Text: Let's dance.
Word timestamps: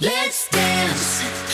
Let's 0.00 0.48
dance. 0.50 1.47